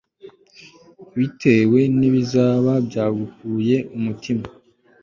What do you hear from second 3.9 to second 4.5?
umutima